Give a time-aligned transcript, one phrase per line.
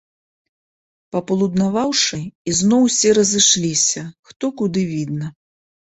[1.15, 2.19] Папалуднаваўшы,
[2.53, 5.27] ізноў усе разышліся, хто куды відна.